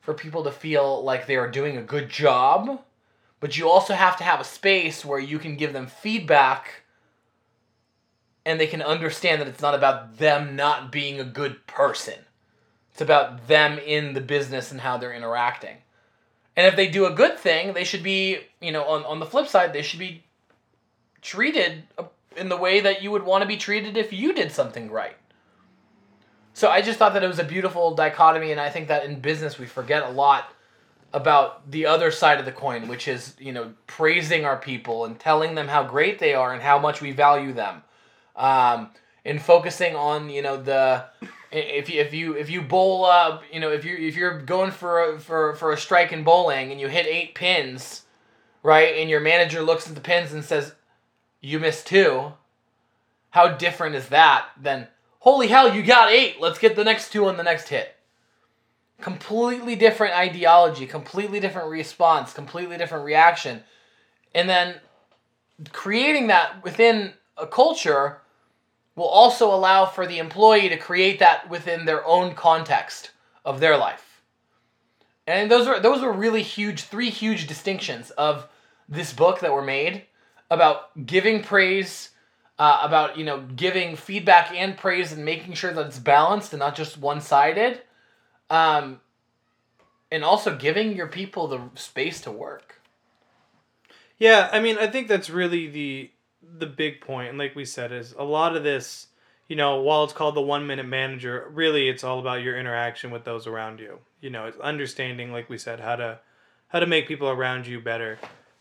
for 0.08 0.14
people 0.14 0.42
to 0.42 0.50
feel 0.50 1.04
like 1.04 1.26
they 1.26 1.36
are 1.36 1.50
doing 1.50 1.76
a 1.76 1.82
good 1.82 2.08
job, 2.08 2.80
but 3.40 3.58
you 3.58 3.68
also 3.68 3.92
have 3.92 4.16
to 4.16 4.24
have 4.24 4.40
a 4.40 4.44
space 4.44 5.04
where 5.04 5.18
you 5.18 5.38
can 5.38 5.54
give 5.54 5.74
them 5.74 5.86
feedback 5.86 6.80
and 8.46 8.58
they 8.58 8.66
can 8.66 8.80
understand 8.80 9.38
that 9.38 9.48
it's 9.48 9.60
not 9.60 9.74
about 9.74 10.16
them 10.16 10.56
not 10.56 10.90
being 10.90 11.20
a 11.20 11.24
good 11.24 11.66
person. 11.66 12.14
It's 12.90 13.02
about 13.02 13.48
them 13.48 13.78
in 13.78 14.14
the 14.14 14.22
business 14.22 14.72
and 14.72 14.80
how 14.80 14.96
they're 14.96 15.12
interacting. 15.12 15.76
And 16.56 16.66
if 16.66 16.74
they 16.74 16.88
do 16.88 17.04
a 17.04 17.10
good 17.10 17.38
thing, 17.38 17.74
they 17.74 17.84
should 17.84 18.02
be, 18.02 18.38
you 18.62 18.72
know, 18.72 18.84
on, 18.84 19.04
on 19.04 19.20
the 19.20 19.26
flip 19.26 19.46
side, 19.46 19.74
they 19.74 19.82
should 19.82 20.00
be 20.00 20.24
treated 21.20 21.82
in 22.34 22.48
the 22.48 22.56
way 22.56 22.80
that 22.80 23.02
you 23.02 23.10
would 23.10 23.24
want 23.24 23.42
to 23.42 23.46
be 23.46 23.58
treated 23.58 23.98
if 23.98 24.10
you 24.10 24.32
did 24.32 24.52
something 24.52 24.90
right. 24.90 25.18
So 26.58 26.68
I 26.68 26.82
just 26.82 26.98
thought 26.98 27.12
that 27.12 27.22
it 27.22 27.28
was 27.28 27.38
a 27.38 27.44
beautiful 27.44 27.94
dichotomy, 27.94 28.50
and 28.50 28.60
I 28.60 28.68
think 28.68 28.88
that 28.88 29.04
in 29.04 29.20
business 29.20 29.60
we 29.60 29.66
forget 29.66 30.02
a 30.02 30.08
lot 30.08 30.52
about 31.12 31.70
the 31.70 31.86
other 31.86 32.10
side 32.10 32.40
of 32.40 32.46
the 32.46 32.50
coin, 32.50 32.88
which 32.88 33.06
is, 33.06 33.36
you 33.38 33.52
know, 33.52 33.74
praising 33.86 34.44
our 34.44 34.56
people 34.56 35.04
and 35.04 35.20
telling 35.20 35.54
them 35.54 35.68
how 35.68 35.84
great 35.84 36.18
they 36.18 36.34
are 36.34 36.52
and 36.52 36.60
how 36.60 36.76
much 36.80 37.00
we 37.00 37.12
value 37.12 37.52
them. 37.52 37.84
Um, 38.34 38.90
and 39.24 39.40
focusing 39.40 39.94
on, 39.94 40.30
you 40.30 40.42
know, 40.42 40.60
the 40.60 41.04
if 41.52 41.88
you 41.88 42.00
if 42.00 42.12
you 42.12 42.32
if 42.32 42.50
you 42.50 42.60
bowl 42.60 43.04
up, 43.04 43.44
you 43.52 43.60
know, 43.60 43.70
if 43.70 43.84
you 43.84 43.96
if 43.96 44.16
you're 44.16 44.40
going 44.40 44.72
for 44.72 45.12
a, 45.12 45.20
for 45.20 45.54
for 45.54 45.70
a 45.70 45.78
strike 45.78 46.10
in 46.10 46.24
bowling 46.24 46.72
and 46.72 46.80
you 46.80 46.88
hit 46.88 47.06
eight 47.06 47.36
pins, 47.36 48.02
right, 48.64 48.96
and 48.96 49.08
your 49.08 49.20
manager 49.20 49.62
looks 49.62 49.88
at 49.88 49.94
the 49.94 50.00
pins 50.00 50.32
and 50.32 50.44
says, 50.44 50.74
"You 51.40 51.60
missed 51.60 51.86
two. 51.86 52.32
How 53.30 53.46
different 53.46 53.94
is 53.94 54.08
that 54.08 54.46
than 54.60 54.88
holy 55.30 55.48
hell, 55.48 55.74
you 55.74 55.82
got 55.82 56.10
eight. 56.10 56.40
Let's 56.40 56.58
get 56.58 56.74
the 56.74 56.84
next 56.84 57.12
two 57.12 57.26
on 57.26 57.36
the 57.36 57.42
next 57.42 57.68
hit. 57.68 57.94
Completely 59.02 59.76
different 59.76 60.14
ideology, 60.14 60.86
completely 60.86 61.38
different 61.38 61.68
response, 61.68 62.32
completely 62.32 62.78
different 62.78 63.04
reaction. 63.04 63.62
And 64.34 64.48
then 64.48 64.76
creating 65.70 66.28
that 66.28 66.64
within 66.64 67.12
a 67.36 67.46
culture 67.46 68.22
will 68.96 69.04
also 69.04 69.52
allow 69.54 69.84
for 69.84 70.06
the 70.06 70.18
employee 70.18 70.70
to 70.70 70.78
create 70.78 71.18
that 71.18 71.50
within 71.50 71.84
their 71.84 72.04
own 72.06 72.34
context 72.34 73.10
of 73.44 73.60
their 73.60 73.76
life. 73.76 74.22
And 75.26 75.50
those 75.50 75.66
are 75.66 75.78
those 75.78 76.02
are 76.02 76.10
really 76.10 76.42
huge 76.42 76.84
three 76.84 77.10
huge 77.10 77.46
distinctions 77.46 78.10
of 78.12 78.48
this 78.88 79.12
book 79.12 79.40
that 79.40 79.52
were 79.52 79.62
made 79.62 80.04
about 80.50 81.04
giving 81.04 81.42
praise 81.42 82.08
uh, 82.58 82.80
about 82.82 83.16
you 83.18 83.24
know 83.24 83.42
giving 83.56 83.96
feedback 83.96 84.52
and 84.54 84.76
praise 84.76 85.12
and 85.12 85.24
making 85.24 85.54
sure 85.54 85.72
that 85.72 85.86
it's 85.86 85.98
balanced 85.98 86.52
and 86.52 86.60
not 86.60 86.74
just 86.74 86.98
one-sided 86.98 87.80
um, 88.50 89.00
and 90.10 90.24
also 90.24 90.56
giving 90.56 90.96
your 90.96 91.06
people 91.06 91.46
the 91.48 91.60
space 91.74 92.20
to 92.20 92.30
work 92.30 92.80
Yeah, 94.18 94.48
I 94.52 94.60
mean, 94.60 94.78
I 94.78 94.88
think 94.88 95.08
that's 95.08 95.30
really 95.30 95.68
the 95.68 96.10
the 96.58 96.66
big 96.66 97.00
point, 97.00 97.28
and 97.30 97.38
like 97.38 97.54
we 97.54 97.64
said, 97.64 97.92
is 97.92 98.14
a 98.18 98.24
lot 98.24 98.56
of 98.56 98.62
this. 98.64 99.06
You 99.48 99.56
know, 99.56 99.80
while 99.80 100.04
it's 100.04 100.12
called 100.12 100.34
the 100.34 100.42
one 100.42 100.66
minute 100.66 100.86
manager, 100.86 101.48
really 101.54 101.88
it's 101.88 102.04
all 102.04 102.18
about 102.18 102.42
your 102.42 102.58
interaction 102.58 103.10
with 103.10 103.24
those 103.24 103.46
around 103.46 103.80
you. 103.80 103.98
You 104.20 104.28
know, 104.30 104.44
it's 104.46 104.58
understanding, 104.58 105.32
like 105.32 105.48
we 105.48 105.56
said, 105.56 105.80
how 105.80 105.96
to 105.96 106.18
how 106.68 106.80
to 106.80 106.86
make 106.86 107.08
people 107.08 107.28
around 107.30 107.66
you 107.66 107.80
better. 107.80 108.18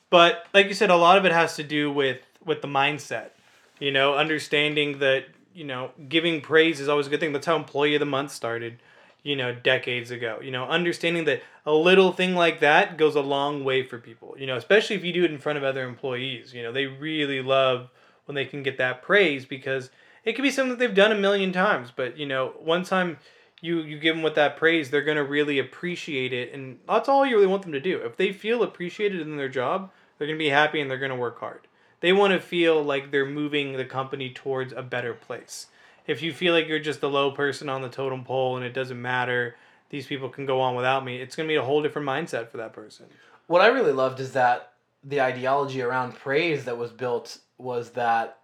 But 0.09 0.45
like 0.53 0.67
you 0.67 0.73
said, 0.73 0.89
a 0.89 0.95
lot 0.95 1.17
of 1.17 1.25
it 1.25 1.33
has 1.33 1.55
to 1.57 1.63
do 1.63 1.91
with 1.91 2.19
with 2.45 2.61
the 2.61 2.67
mindset. 2.69 3.31
You 3.79 3.91
know, 3.91 4.15
understanding 4.15 4.99
that 4.99 5.25
you 5.53 5.63
know 5.63 5.91
giving 6.09 6.41
praise 6.41 6.79
is 6.79 6.89
always 6.89 7.07
a 7.07 7.09
good 7.09 7.19
thing. 7.19 7.33
That's 7.33 7.45
how 7.45 7.55
Employee 7.55 7.95
of 7.95 7.99
the 7.99 8.05
Month 8.05 8.31
started. 8.31 8.79
You 9.23 9.35
know, 9.35 9.53
decades 9.53 10.11
ago. 10.11 10.39
You 10.41 10.51
know, 10.51 10.65
understanding 10.65 11.25
that 11.25 11.41
a 11.65 11.73
little 11.73 12.13
thing 12.13 12.33
like 12.33 12.61
that 12.61 12.97
goes 12.97 13.15
a 13.15 13.21
long 13.21 13.63
way 13.63 13.83
for 13.83 13.97
people. 13.97 14.35
You 14.39 14.47
know, 14.47 14.55
especially 14.55 14.95
if 14.95 15.03
you 15.03 15.11
do 15.11 15.25
it 15.25 15.31
in 15.31 15.37
front 15.37 15.57
of 15.57 15.63
other 15.63 15.83
employees. 15.83 16.53
You 16.53 16.63
know, 16.63 16.71
they 16.71 16.85
really 16.85 17.41
love 17.41 17.89
when 18.25 18.35
they 18.35 18.45
can 18.45 18.63
get 18.63 18.77
that 18.77 19.01
praise 19.01 19.45
because 19.45 19.89
it 20.23 20.33
could 20.33 20.43
be 20.43 20.51
something 20.51 20.71
that 20.71 20.79
they've 20.79 20.93
done 20.93 21.11
a 21.11 21.15
million 21.15 21.51
times. 21.51 21.91
But 21.95 22.17
you 22.17 22.25
know, 22.25 22.53
one 22.59 22.83
time 22.83 23.17
you 23.61 23.79
you 23.81 23.99
give 23.99 24.15
them 24.15 24.23
with 24.23 24.35
that 24.35 24.57
praise, 24.57 24.89
they're 24.89 25.01
gonna 25.01 25.23
really 25.23 25.59
appreciate 25.59 26.33
it, 26.33 26.53
and 26.53 26.79
that's 26.87 27.09
all 27.09 27.25
you 27.25 27.35
really 27.35 27.47
want 27.47 27.63
them 27.63 27.71
to 27.71 27.79
do. 27.79 27.97
If 27.97 28.17
they 28.17 28.31
feel 28.31 28.63
appreciated 28.63 29.21
in 29.21 29.37
their 29.37 29.49
job, 29.49 29.91
they're 30.17 30.27
gonna 30.27 30.37
be 30.37 30.49
happy 30.49 30.79
and 30.79 30.89
they're 30.89 30.97
gonna 30.97 31.15
work 31.15 31.39
hard. 31.39 31.66
They 31.99 32.13
want 32.13 32.33
to 32.33 32.39
feel 32.39 32.83
like 32.83 33.11
they're 33.11 33.25
moving 33.25 33.73
the 33.73 33.85
company 33.85 34.31
towards 34.31 34.73
a 34.73 34.83
better 34.83 35.13
place. 35.13 35.67
If 36.05 36.21
you 36.21 36.31
feel 36.31 36.53
like 36.53 36.67
you're 36.67 36.79
just 36.79 37.01
the 37.01 37.09
low 37.09 37.31
person 37.31 37.69
on 37.69 37.81
the 37.81 37.89
totem 37.89 38.23
pole 38.23 38.55
and 38.55 38.65
it 38.65 38.73
doesn't 38.73 39.01
matter, 39.01 39.55
these 39.89 40.07
people 40.07 40.29
can 40.29 40.45
go 40.45 40.61
on 40.61 40.75
without 40.75 41.03
me, 41.03 41.17
it's 41.17 41.35
going 41.35 41.47
to 41.47 41.51
be 41.51 41.57
a 41.57 41.63
whole 41.63 41.81
different 41.81 42.07
mindset 42.07 42.49
for 42.49 42.57
that 42.57 42.73
person. 42.73 43.05
What 43.47 43.61
I 43.61 43.67
really 43.67 43.93
loved 43.93 44.19
is 44.19 44.33
that 44.33 44.73
the 45.03 45.21
ideology 45.21 45.81
around 45.81 46.15
praise 46.15 46.65
that 46.65 46.77
was 46.77 46.91
built 46.91 47.39
was 47.57 47.91
that 47.91 48.39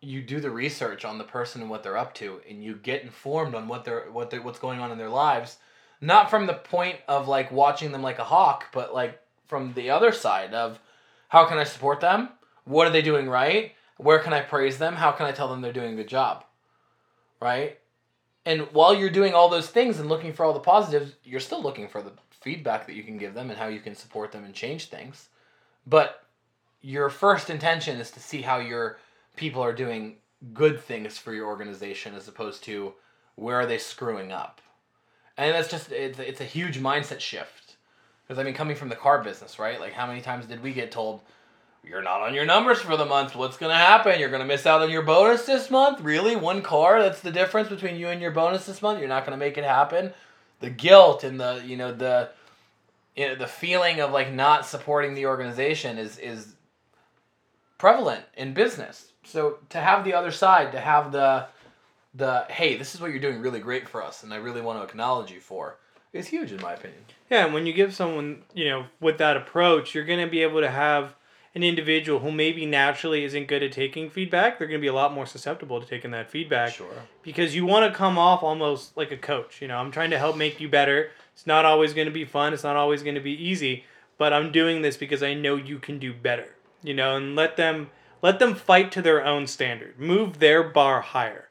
you 0.00 0.22
do 0.22 0.40
the 0.40 0.50
research 0.50 1.04
on 1.04 1.18
the 1.18 1.24
person 1.24 1.60
and 1.60 1.70
what 1.70 1.82
they're 1.82 1.96
up 1.96 2.14
to 2.14 2.40
and 2.48 2.62
you 2.62 2.74
get 2.74 3.02
informed 3.02 3.54
on 3.54 3.66
what 3.66 3.84
they're 3.84 4.10
what 4.12 4.30
they 4.30 4.38
what's 4.38 4.58
going 4.58 4.78
on 4.78 4.92
in 4.92 4.98
their 4.98 5.08
lives 5.08 5.56
not 6.00 6.30
from 6.30 6.46
the 6.46 6.54
point 6.54 6.96
of 7.08 7.26
like 7.26 7.50
watching 7.50 7.90
them 7.90 8.02
like 8.02 8.20
a 8.20 8.24
hawk 8.24 8.66
but 8.72 8.94
like 8.94 9.20
from 9.48 9.72
the 9.74 9.90
other 9.90 10.12
side 10.12 10.54
of 10.54 10.78
how 11.28 11.44
can 11.46 11.58
I 11.58 11.64
support 11.64 12.00
them 12.00 12.28
what 12.68 12.86
are 12.86 12.90
they 12.90 13.02
doing 13.02 13.28
right? 13.28 13.72
Where 13.96 14.18
can 14.18 14.32
I 14.32 14.40
praise 14.40 14.78
them? 14.78 14.94
How 14.94 15.10
can 15.10 15.26
I 15.26 15.32
tell 15.32 15.48
them 15.48 15.60
they're 15.60 15.72
doing 15.72 15.94
a 15.94 15.96
good 15.96 16.08
job? 16.08 16.44
Right? 17.40 17.78
And 18.44 18.62
while 18.72 18.94
you're 18.94 19.10
doing 19.10 19.34
all 19.34 19.48
those 19.48 19.68
things 19.68 19.98
and 19.98 20.08
looking 20.08 20.32
for 20.32 20.44
all 20.44 20.52
the 20.52 20.60
positives 20.60 21.14
you're 21.24 21.40
still 21.40 21.62
looking 21.62 21.88
for 21.88 22.02
the 22.02 22.12
feedback 22.40 22.86
that 22.86 22.94
you 22.94 23.02
can 23.02 23.18
give 23.18 23.34
them 23.34 23.50
and 23.50 23.58
how 23.58 23.66
you 23.66 23.80
can 23.80 23.94
support 23.94 24.32
them 24.32 24.44
and 24.44 24.54
change 24.54 24.86
things. 24.86 25.28
But 25.86 26.24
your 26.80 27.10
first 27.10 27.50
intention 27.50 27.98
is 28.00 28.10
to 28.12 28.20
see 28.20 28.42
how 28.42 28.58
your 28.58 28.98
people 29.36 29.62
are 29.62 29.72
doing 29.72 30.16
good 30.52 30.80
things 30.80 31.18
for 31.18 31.32
your 31.32 31.46
organization 31.46 32.14
as 32.14 32.28
opposed 32.28 32.62
to 32.64 32.94
where 33.34 33.56
are 33.56 33.66
they 33.66 33.78
screwing 33.78 34.30
up. 34.30 34.60
And 35.36 35.54
that's 35.54 35.70
just 35.70 35.90
it's, 35.90 36.18
it's 36.18 36.40
a 36.40 36.44
huge 36.44 36.78
mindset 36.78 37.20
shift. 37.20 37.76
Because 38.26 38.38
i 38.38 38.44
mean 38.44 38.54
coming 38.54 38.76
from 38.76 38.90
the 38.90 38.96
car 38.96 39.22
business 39.22 39.58
right? 39.58 39.80
Like 39.80 39.92
how 39.92 40.06
many 40.06 40.20
times 40.20 40.46
did 40.46 40.62
we 40.62 40.72
get 40.72 40.92
told 40.92 41.22
you're 41.84 42.02
not 42.02 42.20
on 42.20 42.34
your 42.34 42.44
numbers 42.44 42.80
for 42.80 42.96
the 42.96 43.06
month. 43.06 43.34
What's 43.34 43.56
going 43.56 43.70
to 43.70 43.76
happen? 43.76 44.20
You're 44.20 44.28
going 44.28 44.42
to 44.42 44.46
miss 44.46 44.66
out 44.66 44.82
on 44.82 44.90
your 44.90 45.02
bonus 45.02 45.46
this 45.46 45.70
month? 45.70 46.00
Really? 46.00 46.36
One 46.36 46.62
car? 46.62 47.00
That's 47.02 47.20
the 47.20 47.30
difference 47.30 47.68
between 47.68 47.96
you 47.96 48.08
and 48.08 48.20
your 48.20 48.30
bonus 48.30 48.66
this 48.66 48.82
month? 48.82 48.98
You're 48.98 49.08
not 49.08 49.24
going 49.24 49.38
to 49.38 49.44
make 49.44 49.56
it 49.56 49.64
happen? 49.64 50.12
The 50.60 50.70
guilt 50.70 51.24
and 51.24 51.40
the 51.40 51.62
you 51.64 51.76
know 51.76 51.92
the 51.92 52.30
you 53.18 53.26
know, 53.26 53.34
the 53.34 53.46
feeling 53.46 54.00
of 54.00 54.12
like 54.12 54.32
not 54.32 54.64
supporting 54.64 55.14
the 55.14 55.26
organization 55.26 55.98
is 55.98 56.18
is 56.18 56.54
prevalent 57.78 58.24
in 58.36 58.54
business. 58.54 59.12
So 59.24 59.58
to 59.70 59.78
have 59.78 60.04
the 60.04 60.14
other 60.14 60.30
side, 60.30 60.72
to 60.72 60.80
have 60.80 61.12
the 61.12 61.46
the 62.14 62.46
hey, 62.48 62.76
this 62.76 62.94
is 62.94 63.00
what 63.00 63.10
you're 63.10 63.20
doing 63.20 63.40
really 63.40 63.60
great 63.60 63.88
for 63.88 64.02
us, 64.02 64.22
and 64.22 64.32
I 64.32 64.36
really 64.36 64.60
want 64.60 64.78
to 64.78 64.84
acknowledge 64.84 65.30
you 65.30 65.40
for, 65.40 65.76
is 66.12 66.28
huge 66.28 66.52
in 66.52 66.60
my 66.60 66.74
opinion. 66.74 67.00
Yeah, 67.30 67.44
and 67.44 67.54
when 67.54 67.66
you 67.66 67.72
give 67.72 67.94
someone, 67.94 68.42
you 68.54 68.68
know, 68.68 68.86
with 69.00 69.18
that 69.18 69.36
approach, 69.36 69.94
you're 69.94 70.04
going 70.04 70.24
to 70.24 70.30
be 70.30 70.42
able 70.42 70.60
to 70.60 70.70
have 70.70 71.14
an 71.54 71.62
individual 71.62 72.20
who 72.20 72.30
maybe 72.30 72.66
naturally 72.66 73.24
isn't 73.24 73.48
good 73.48 73.62
at 73.62 73.72
taking 73.72 74.10
feedback. 74.10 74.58
They're 74.58 74.68
going 74.68 74.80
to 74.80 74.84
be 74.84 74.88
a 74.88 74.94
lot 74.94 75.12
more 75.12 75.26
susceptible 75.26 75.80
to 75.80 75.86
taking 75.86 76.10
that 76.12 76.30
feedback. 76.30 76.74
Sure. 76.74 76.86
Because 77.22 77.54
you 77.54 77.64
want 77.66 77.90
to 77.90 77.96
come 77.96 78.18
off 78.18 78.42
almost 78.42 78.96
like 78.96 79.10
a 79.10 79.16
coach. 79.16 79.62
You 79.62 79.68
know, 79.68 79.78
I'm 79.78 79.90
trying 79.90 80.10
to 80.10 80.18
help 80.18 80.36
make 80.36 80.60
you 80.60 80.68
better. 80.68 81.10
It's 81.32 81.46
not 81.46 81.64
always 81.64 81.94
going 81.94 82.06
to 82.06 82.12
be 82.12 82.24
fun. 82.24 82.52
It's 82.52 82.64
not 82.64 82.76
always 82.76 83.02
going 83.02 83.14
to 83.14 83.20
be 83.20 83.32
easy, 83.32 83.84
but 84.18 84.32
I'm 84.32 84.52
doing 84.52 84.82
this 84.82 84.96
because 84.96 85.22
I 85.22 85.34
know 85.34 85.56
you 85.56 85.78
can 85.78 85.98
do 85.98 86.12
better. 86.12 86.54
You 86.82 86.94
know, 86.94 87.16
and 87.16 87.34
let 87.34 87.56
them 87.56 87.90
let 88.22 88.38
them 88.38 88.54
fight 88.54 88.92
to 88.92 89.02
their 89.02 89.24
own 89.24 89.46
standard. 89.46 89.98
Move 89.98 90.38
their 90.38 90.62
bar 90.62 91.00
higher. 91.00 91.48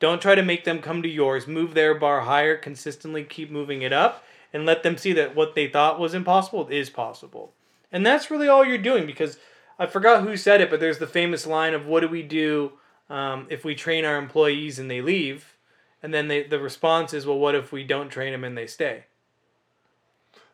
Don't 0.00 0.22
try 0.22 0.34
to 0.34 0.42
make 0.42 0.64
them 0.64 0.80
come 0.80 1.02
to 1.02 1.08
yours. 1.08 1.46
Move 1.48 1.74
their 1.74 1.94
bar 1.94 2.20
higher. 2.20 2.56
Consistently 2.56 3.24
keep 3.24 3.50
moving 3.50 3.82
it 3.82 3.92
up 3.92 4.24
and 4.52 4.64
let 4.64 4.82
them 4.82 4.96
see 4.96 5.12
that 5.12 5.34
what 5.34 5.54
they 5.54 5.68
thought 5.68 6.00
was 6.00 6.14
impossible 6.14 6.68
is 6.68 6.90
possible. 6.90 7.52
And 7.90 8.04
that's 8.04 8.30
really 8.30 8.48
all 8.48 8.64
you're 8.64 8.78
doing 8.78 9.06
because 9.06 9.38
I 9.78 9.86
forgot 9.86 10.22
who 10.22 10.36
said 10.36 10.60
it, 10.60 10.70
but 10.70 10.80
there's 10.80 10.98
the 10.98 11.06
famous 11.06 11.46
line 11.46 11.74
of 11.74 11.86
what 11.86 12.00
do 12.00 12.08
we 12.08 12.22
do 12.22 12.72
um, 13.08 13.46
if 13.48 13.64
we 13.64 13.74
train 13.74 14.04
our 14.04 14.16
employees 14.16 14.78
and 14.78 14.90
they 14.90 15.00
leave? 15.00 15.56
And 16.02 16.12
then 16.12 16.28
they, 16.28 16.42
the 16.42 16.60
response 16.60 17.12
is, 17.12 17.26
well, 17.26 17.38
what 17.38 17.54
if 17.54 17.72
we 17.72 17.84
don't 17.84 18.08
train 18.08 18.32
them 18.32 18.44
and 18.44 18.56
they 18.56 18.66
stay? 18.66 19.04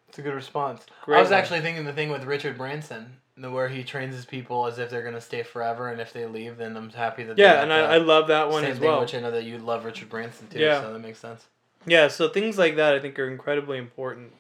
It's 0.09 0.19
a 0.19 0.23
good 0.23 0.35
response. 0.35 0.87
Great 1.03 1.19
I 1.19 1.21
was 1.21 1.31
one. 1.31 1.39
actually 1.41 1.61
thinking 1.61 1.85
the 1.85 1.93
thing 1.93 2.09
with 2.09 2.23
Richard 2.23 2.57
Branson, 2.57 3.17
the 3.37 3.51
where 3.51 3.69
he 3.69 3.83
trains 3.83 4.15
his 4.15 4.25
people 4.25 4.65
as 4.67 4.79
if 4.79 4.89
they're 4.89 5.03
gonna 5.03 5.21
stay 5.21 5.43
forever, 5.43 5.89
and 5.89 6.01
if 6.01 6.13
they 6.13 6.25
leave, 6.25 6.57
then 6.57 6.77
I'm 6.77 6.89
happy 6.91 7.25
that. 7.25 7.37
Yeah, 7.37 7.63
and 7.63 7.73
I, 7.73 7.95
I 7.95 7.99
love 7.99 8.29
that 8.29 8.49
one 8.49 8.63
same 8.63 8.71
as 8.71 8.79
thing, 8.79 8.89
well. 8.89 9.01
Which 9.01 9.13
I 9.13 9.19
know 9.19 9.33
that 9.33 9.43
you 9.43 9.59
love 9.59 9.85
Richard 9.85 10.09
Branson 10.09 10.47
too. 10.47 10.61
Yeah. 10.61 10.83
So 10.83 10.93
that 10.93 11.01
makes 11.01 11.19
sense. 11.19 11.47
Yeah, 11.85 12.07
so 12.07 12.29
things 12.29 12.57
like 12.57 12.77
that 12.77 12.95
I 12.95 13.01
think 13.01 13.19
are 13.19 13.29
incredibly 13.29 13.77
important. 13.77 14.33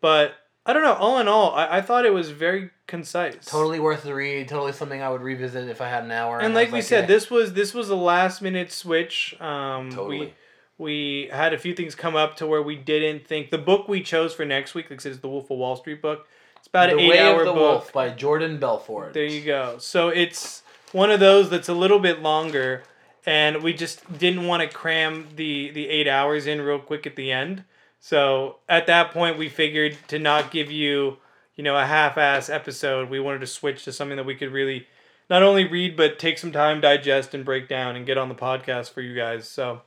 But 0.00 0.34
I 0.64 0.72
don't 0.72 0.82
know, 0.82 0.94
all 0.94 1.18
in 1.18 1.26
all, 1.26 1.52
I, 1.54 1.78
I 1.78 1.80
thought 1.80 2.06
it 2.06 2.14
was 2.14 2.30
very 2.30 2.70
concise. 2.86 3.44
Totally 3.46 3.80
worth 3.80 4.04
the 4.04 4.14
read. 4.14 4.48
Totally 4.48 4.72
something 4.72 5.02
I 5.02 5.08
would 5.08 5.20
revisit 5.20 5.68
if 5.68 5.80
I 5.80 5.88
had 5.88 6.04
an 6.04 6.12
hour. 6.12 6.38
And 6.38 6.52
I 6.52 6.56
like 6.56 6.72
we 6.72 6.82
said, 6.82 7.02
yeah, 7.02 7.06
this 7.06 7.30
was 7.30 7.54
this 7.54 7.74
was 7.74 7.88
a 7.90 7.96
last 7.96 8.40
minute 8.42 8.70
switch. 8.70 9.34
Um, 9.40 9.90
Totally. 9.90 10.18
We 10.18 10.34
we 10.78 11.28
had 11.32 11.52
a 11.52 11.58
few 11.58 11.74
things 11.74 11.94
come 11.94 12.14
up 12.14 12.36
to 12.36 12.46
where 12.46 12.62
we 12.62 12.76
didn't 12.76 13.26
think 13.26 13.50
the 13.50 13.58
book 13.58 13.88
we 13.88 14.02
chose 14.02 14.34
for 14.34 14.44
next 14.44 14.74
week, 14.74 14.90
like 14.90 15.00
I 15.00 15.02
said, 15.02 15.12
is 15.12 15.20
the 15.20 15.28
Wolf 15.28 15.50
of 15.50 15.58
Wall 15.58 15.76
Street 15.76 16.00
book. 16.00 16.26
It's 16.58 16.68
about 16.68 16.90
The 16.90 16.94
an 16.94 17.00
eight 17.00 17.10
Way 17.10 17.18
hour 17.18 17.40
of 17.40 17.46
the 17.46 17.52
book. 17.52 17.60
Wolf 17.60 17.92
by 17.92 18.10
Jordan 18.10 18.58
Belfort. 18.58 19.14
There 19.14 19.24
you 19.24 19.44
go. 19.44 19.78
So 19.78 20.08
it's 20.10 20.62
one 20.92 21.10
of 21.10 21.18
those 21.18 21.50
that's 21.50 21.68
a 21.68 21.74
little 21.74 21.98
bit 21.98 22.22
longer, 22.22 22.84
and 23.26 23.62
we 23.62 23.72
just 23.72 24.16
didn't 24.18 24.46
want 24.46 24.62
to 24.62 24.68
cram 24.68 25.26
the 25.34 25.70
the 25.70 25.88
eight 25.88 26.06
hours 26.06 26.46
in 26.46 26.60
real 26.60 26.78
quick 26.78 27.04
at 27.04 27.16
the 27.16 27.32
end. 27.32 27.64
So 28.04 28.56
at 28.68 28.88
that 28.88 29.12
point, 29.12 29.38
we 29.38 29.48
figured 29.48 29.96
to 30.08 30.18
not 30.18 30.50
give 30.50 30.72
you, 30.72 31.18
you 31.54 31.62
know, 31.62 31.76
a 31.76 31.86
half-ass 31.86 32.50
episode. 32.50 33.08
We 33.08 33.20
wanted 33.20 33.42
to 33.42 33.46
switch 33.46 33.84
to 33.84 33.92
something 33.92 34.16
that 34.16 34.26
we 34.26 34.34
could 34.34 34.50
really 34.50 34.88
not 35.30 35.44
only 35.44 35.68
read 35.68 35.96
but 35.96 36.18
take 36.18 36.36
some 36.36 36.50
time, 36.50 36.80
digest, 36.80 37.32
and 37.32 37.44
break 37.44 37.68
down, 37.68 37.94
and 37.94 38.04
get 38.04 38.18
on 38.18 38.28
the 38.28 38.34
podcast 38.34 38.90
for 38.90 39.02
you 39.02 39.14
guys. 39.14 39.48
So 39.48 39.82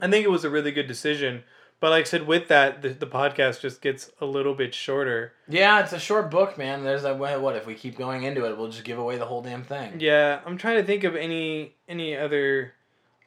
I 0.00 0.10
think 0.10 0.24
it 0.24 0.30
was 0.30 0.42
a 0.42 0.50
really 0.50 0.72
good 0.72 0.88
decision. 0.88 1.44
But 1.78 1.90
like 1.90 2.00
I 2.00 2.08
said, 2.08 2.26
with 2.26 2.48
that, 2.48 2.82
the, 2.82 2.88
the 2.88 3.06
podcast 3.06 3.60
just 3.60 3.80
gets 3.80 4.10
a 4.20 4.26
little 4.26 4.54
bit 4.54 4.74
shorter. 4.74 5.34
Yeah, 5.48 5.80
it's 5.84 5.92
a 5.92 6.00
short 6.00 6.32
book, 6.32 6.58
man. 6.58 6.82
There's 6.82 7.04
a 7.04 7.14
what 7.14 7.54
if 7.54 7.64
we 7.64 7.74
keep 7.76 7.96
going 7.96 8.24
into 8.24 8.44
it, 8.44 8.58
we'll 8.58 8.70
just 8.70 8.82
give 8.82 8.98
away 8.98 9.18
the 9.18 9.26
whole 9.26 9.42
damn 9.42 9.62
thing. 9.62 10.00
Yeah, 10.00 10.40
I'm 10.44 10.58
trying 10.58 10.78
to 10.78 10.84
think 10.84 11.04
of 11.04 11.14
any 11.14 11.76
any 11.88 12.16
other 12.16 12.72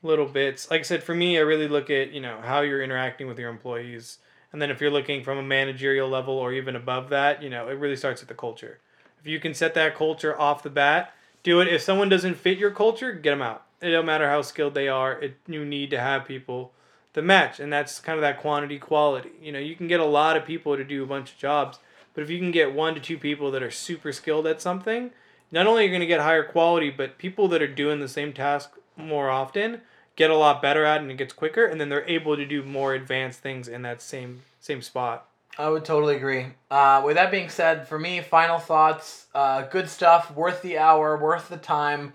little 0.02 0.26
bits. 0.26 0.70
Like 0.70 0.82
I 0.82 0.84
said, 0.84 1.04
for 1.04 1.16
me, 1.16 1.38
I 1.38 1.42
really 1.42 1.68
look 1.68 1.90
at 1.90 2.12
you 2.12 2.22
know 2.22 2.40
how 2.42 2.62
you're 2.62 2.84
interacting 2.84 3.28
with 3.28 3.40
your 3.40 3.50
employees, 3.50 4.20
and 4.52 4.62
then 4.62 4.72
if 4.72 4.82
you're 4.82 4.92
looking 4.92 5.24
from 5.24 5.38
a 5.38 5.44
managerial 5.44 6.10
level 6.10 6.36
or 6.36 6.54
even 6.54 6.76
above 6.76 7.10
that, 7.10 7.44
you 7.44 7.50
know, 7.50 7.68
it 7.70 7.74
really 7.74 7.96
starts 7.96 8.22
at 8.22 8.28
the 8.28 8.34
culture. 8.34 8.80
If 9.20 9.28
you 9.28 9.40
can 9.40 9.54
set 9.54 9.74
that 9.74 9.96
culture 9.96 10.40
off 10.40 10.64
the 10.64 10.70
bat, 10.70 11.14
do 11.44 11.60
it. 11.60 11.68
If 11.68 11.82
someone 11.82 12.10
doesn't 12.10 12.36
fit 12.36 12.58
your 12.58 12.72
culture, 12.72 13.12
get 13.12 13.32
them 13.32 13.42
out. 13.42 13.66
It 13.82 13.92
don't 13.92 14.06
matter 14.06 14.30
how 14.30 14.42
skilled 14.42 14.74
they 14.74 14.88
are. 14.88 15.20
It 15.22 15.38
you 15.48 15.66
need 15.66 15.90
to 15.92 16.00
have 16.00 16.26
people 16.26 16.74
that 17.14 17.24
match, 17.24 17.60
and 17.60 17.72
that's 17.72 18.00
kind 18.00 18.18
of 18.18 18.22
that 18.22 18.40
quantity 18.40 18.80
quality. 18.80 19.32
You 19.42 19.52
know, 19.52 19.60
you 19.60 19.76
can 19.76 19.88
get 19.88 20.00
a 20.00 20.06
lot 20.06 20.38
of 20.38 20.46
people 20.46 20.78
to 20.78 20.84
do 20.84 21.04
a 21.04 21.08
bunch 21.08 21.32
of 21.32 21.38
jobs, 21.38 21.80
but 22.14 22.24
if 22.24 22.30
you 22.30 22.40
can 22.40 22.52
get 22.52 22.74
one 22.74 22.94
to 22.96 23.00
two 23.00 23.18
people 23.18 23.52
that 23.52 23.64
are 23.64 23.72
super 23.72 24.12
skilled 24.12 24.48
at 24.48 24.62
something, 24.62 25.12
not 25.52 25.68
only 25.68 25.84
are 25.84 25.86
you 25.86 25.92
going 25.92 26.02
to 26.02 26.08
get 26.08 26.20
higher 26.20 26.44
quality, 26.44 26.90
but 26.90 27.18
people 27.18 27.48
that 27.48 27.62
are 27.62 27.68
doing 27.68 28.00
the 28.00 28.08
same 28.08 28.34
task 28.34 28.72
more 29.00 29.30
often 29.30 29.82
get 30.16 30.30
a 30.30 30.36
lot 30.36 30.62
better 30.62 30.84
at 30.84 30.98
it 30.98 31.04
and 31.04 31.12
it 31.12 31.18
gets 31.18 31.34
quicker, 31.34 31.66
and 31.66 31.80
then 31.80 31.90
they're 31.90 32.08
able 32.08 32.36
to 32.36 32.46
do 32.46 32.62
more 32.62 32.94
advanced 32.94 33.40
things 33.40 33.68
in 33.68 33.82
that 33.84 34.02
same 34.02 34.42
same 34.60 34.82
spot. 34.82 35.26
I 35.58 35.70
would 35.70 35.84
totally 35.84 36.16
agree. 36.16 36.48
Uh, 36.72 37.02
with 37.06 37.16
that 37.16 37.32
being 37.32 37.50
said, 37.50 37.88
for 37.88 38.00
me, 38.00 38.22
final 38.22 38.60
thoughts. 38.60 39.26
Uh, 39.34 39.64
good 39.64 39.90
stuff. 39.90 40.34
Worth 40.34 40.62
the 40.62 40.78
hour. 40.78 41.18
Worth 41.18 41.50
the 41.50 41.58
time. 41.58 42.14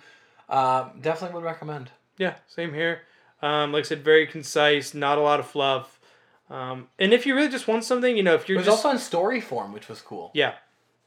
Uh, 0.48 0.88
definitely 1.00 1.34
would 1.34 1.44
recommend. 1.44 1.90
Yeah, 2.16 2.36
same 2.46 2.72
here. 2.72 3.02
Um, 3.42 3.72
like 3.72 3.84
I 3.84 3.88
said, 3.88 4.04
very 4.04 4.26
concise, 4.26 4.94
not 4.94 5.18
a 5.18 5.20
lot 5.20 5.40
of 5.40 5.46
fluff. 5.46 6.00
Um, 6.48 6.88
and 6.98 7.12
if 7.12 7.26
you 7.26 7.34
really 7.34 7.50
just 7.50 7.68
want 7.68 7.84
something, 7.84 8.16
you 8.16 8.22
know, 8.22 8.34
if 8.34 8.48
you're 8.48 8.58
was 8.58 8.66
just 8.66 8.84
also 8.84 8.90
in 8.90 8.98
story 8.98 9.40
form, 9.40 9.72
which 9.72 9.88
was 9.88 10.00
cool. 10.00 10.30
Yeah. 10.34 10.54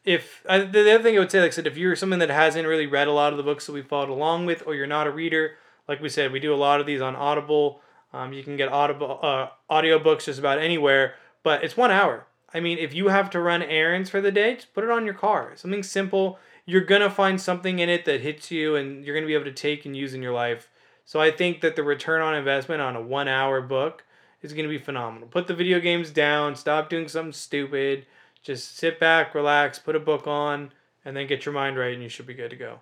If 0.03 0.43
I, 0.47 0.59
the 0.59 0.93
other 0.93 1.03
thing 1.03 1.15
I 1.15 1.19
would 1.19 1.31
say, 1.31 1.41
like 1.41 1.51
I 1.51 1.55
said, 1.55 1.67
if 1.67 1.77
you're 1.77 1.95
someone 1.95 2.19
that 2.19 2.29
hasn't 2.29 2.67
really 2.67 2.87
read 2.87 3.07
a 3.07 3.11
lot 3.11 3.33
of 3.33 3.37
the 3.37 3.43
books 3.43 3.65
that 3.65 3.73
we 3.73 3.81
followed 3.81 4.09
along 4.09 4.45
with, 4.45 4.63
or 4.67 4.75
you're 4.75 4.87
not 4.87 5.07
a 5.07 5.11
reader, 5.11 5.55
like 5.87 6.01
we 6.01 6.09
said, 6.09 6.31
we 6.31 6.39
do 6.39 6.53
a 6.53 6.55
lot 6.55 6.79
of 6.79 6.85
these 6.85 7.01
on 7.01 7.15
Audible. 7.15 7.81
Um, 8.13 8.33
you 8.33 8.43
can 8.43 8.57
get 8.57 8.69
audible 8.69 9.19
uh, 9.21 9.47
audiobooks 9.69 10.25
just 10.25 10.39
about 10.39 10.59
anywhere, 10.59 11.15
but 11.43 11.63
it's 11.63 11.77
one 11.77 11.91
hour. 11.91 12.25
I 12.53 12.59
mean, 12.59 12.77
if 12.77 12.93
you 12.93 13.09
have 13.09 13.29
to 13.31 13.41
run 13.41 13.61
errands 13.61 14.09
for 14.09 14.21
the 14.21 14.31
day, 14.31 14.55
just 14.55 14.73
put 14.73 14.83
it 14.83 14.89
on 14.89 15.05
your 15.05 15.13
car. 15.13 15.51
Something 15.55 15.83
simple. 15.83 16.39
You're 16.65 16.81
gonna 16.81 17.09
find 17.09 17.39
something 17.39 17.79
in 17.79 17.89
it 17.89 18.05
that 18.05 18.21
hits 18.21 18.49
you, 18.49 18.75
and 18.75 19.03
you're 19.03 19.15
gonna 19.15 19.27
be 19.27 19.33
able 19.33 19.45
to 19.45 19.51
take 19.51 19.85
and 19.85 19.95
use 19.95 20.13
in 20.13 20.21
your 20.21 20.33
life. 20.33 20.69
So 21.05 21.19
I 21.19 21.31
think 21.31 21.61
that 21.61 21.75
the 21.75 21.83
return 21.83 22.21
on 22.21 22.35
investment 22.35 22.81
on 22.81 22.95
a 22.95 23.01
one 23.01 23.27
hour 23.27 23.61
book 23.61 24.05
is 24.41 24.53
gonna 24.53 24.67
be 24.69 24.77
phenomenal. 24.77 25.27
Put 25.27 25.47
the 25.47 25.53
video 25.53 25.79
games 25.79 26.09
down. 26.09 26.55
Stop 26.55 26.89
doing 26.89 27.07
something 27.07 27.33
stupid. 27.33 28.05
Just 28.41 28.77
sit 28.77 28.99
back, 28.99 29.35
relax, 29.35 29.79
put 29.79 29.95
a 29.95 29.99
book 29.99 30.25
on, 30.27 30.71
and 31.03 31.15
then 31.15 31.27
get 31.27 31.45
your 31.45 31.53
mind 31.53 31.77
right, 31.77 31.93
and 31.93 32.03
you 32.03 32.09
should 32.09 32.27
be 32.27 32.33
good 32.33 32.51
to 32.51 32.55
go. 32.55 32.79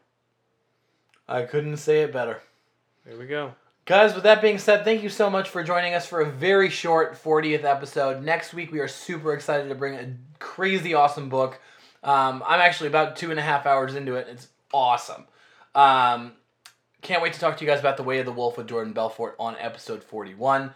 I 1.27 1.43
couldn't 1.43 1.77
say 1.77 2.01
it 2.01 2.13
better. 2.13 2.43
There 3.05 3.17
we 3.17 3.27
go. 3.27 3.53
Guys, 3.85 4.15
with 4.15 4.23
that 4.23 4.41
being 4.41 4.57
said, 4.57 4.83
thank 4.83 5.03
you 5.03 5.09
so 5.09 5.29
much 5.29 5.47
for 5.47 5.63
joining 5.63 5.93
us 5.93 6.07
for 6.07 6.21
a 6.21 6.25
very 6.25 6.71
short 6.71 7.21
40th 7.21 7.63
episode. 7.63 8.23
Next 8.23 8.51
week, 8.51 8.71
we 8.71 8.79
are 8.79 8.87
super 8.87 9.31
excited 9.31 9.69
to 9.69 9.75
bring 9.75 9.93
a 9.93 10.15
crazy 10.39 10.95
awesome 10.95 11.29
book. 11.29 11.61
Um, 12.03 12.43
I'm 12.47 12.61
actually 12.61 12.87
about 12.87 13.15
two 13.15 13.29
and 13.29 13.39
a 13.39 13.43
half 13.43 13.67
hours 13.67 13.93
into 13.93 14.15
it. 14.15 14.27
It's 14.27 14.47
awesome. 14.73 15.25
Um, 15.75 16.33
can't 17.03 17.21
wait 17.21 17.33
to 17.33 17.39
talk 17.39 17.57
to 17.57 17.63
you 17.63 17.69
guys 17.69 17.79
about 17.79 17.97
The 17.97 18.03
Way 18.03 18.17
of 18.17 18.25
the 18.25 18.31
Wolf 18.31 18.57
with 18.57 18.67
Jordan 18.67 18.93
Belfort 18.93 19.35
on 19.39 19.55
episode 19.59 20.03
41. 20.03 20.73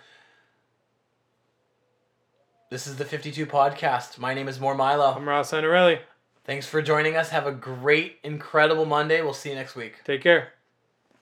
This 2.70 2.86
is 2.86 2.98
the 2.98 3.06
52 3.06 3.48
podcast. 3.48 4.20
My 4.20 4.36
name 4.36 4.48
is 4.48 4.60
More 4.60 4.76
Milo. 4.76 5.16
I'm 5.16 5.28
Ross 5.28 5.50
Sandarelli. 5.50 6.00
Thanks 6.44 6.68
for 6.68 6.84
joining 6.84 7.16
us. 7.16 7.30
Have 7.30 7.48
a 7.48 7.52
great, 7.52 8.18
incredible 8.24 8.86
Monday. 8.86 9.24
We'll 9.24 9.34
see 9.34 9.50
you 9.50 9.56
next 9.56 9.76
week. 9.76 10.04
Take 10.04 10.22
care. 10.22 10.59